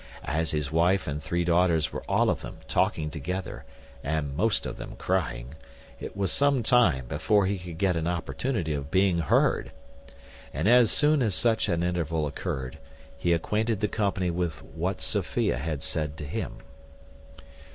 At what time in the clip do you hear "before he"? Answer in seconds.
7.05-7.59